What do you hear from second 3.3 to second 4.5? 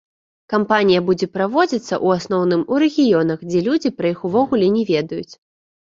дзе людзі пра іх